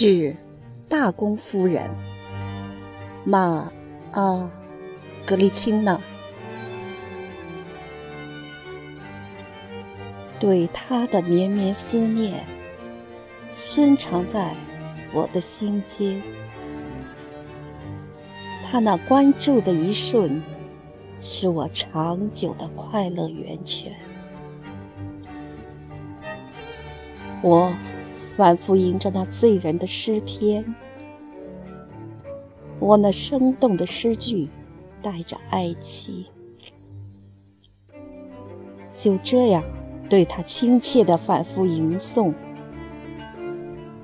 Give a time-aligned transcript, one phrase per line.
[0.00, 0.36] 致
[0.88, 1.90] 大公夫人
[3.24, 3.68] 马
[4.12, 4.48] 啊
[5.26, 6.00] 格丽钦娜，
[10.38, 12.46] 对他的绵绵思念
[13.50, 14.54] 深藏在
[15.12, 16.22] 我的心间。
[18.70, 20.40] 他那关注的一瞬，
[21.20, 23.92] 是我长久的快乐源泉。
[27.42, 27.74] 我。
[28.38, 30.64] 反复吟着那醉人的诗篇，
[32.78, 34.48] 我那生动的诗句
[35.02, 36.24] 带着哀戚，
[38.94, 39.60] 就这样
[40.08, 42.32] 对他亲切的反复吟诵，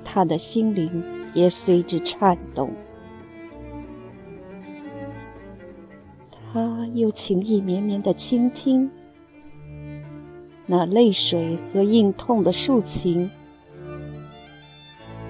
[0.03, 1.01] 他的心灵
[1.33, 2.73] 也随之颤动，
[6.29, 8.91] 他又情意绵绵的倾听，
[10.65, 13.31] 那泪水和硬痛的抒情。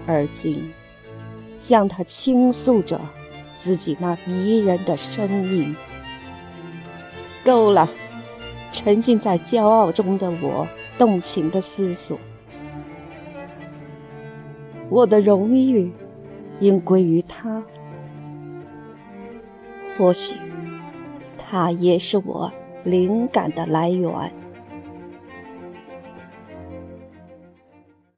[0.08, 0.72] 而今，
[1.54, 3.00] 向他倾诉着
[3.56, 5.76] 自己那迷人的声音。
[7.44, 7.90] 够了，
[8.72, 10.68] 沉浸在骄傲中的我，
[10.98, 12.18] 动情的思索：
[14.90, 15.92] 我的荣誉
[16.60, 17.64] 应归于他，
[19.98, 20.36] 或许
[21.38, 22.52] 他也是我
[22.84, 24.32] 灵感的来源。